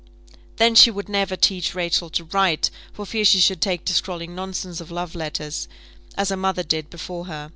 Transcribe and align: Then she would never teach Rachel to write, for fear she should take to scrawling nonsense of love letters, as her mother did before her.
Then 0.55 0.73
she 0.73 0.89
would 0.89 1.07
never 1.09 1.35
teach 1.35 1.75
Rachel 1.75 2.09
to 2.09 2.23
write, 2.23 2.71
for 2.91 3.05
fear 3.05 3.23
she 3.23 3.39
should 3.39 3.61
take 3.61 3.85
to 3.85 3.93
scrawling 3.93 4.33
nonsense 4.33 4.81
of 4.81 4.89
love 4.89 5.13
letters, 5.13 5.67
as 6.17 6.29
her 6.29 6.35
mother 6.37 6.63
did 6.63 6.89
before 6.89 7.25
her. 7.25 7.49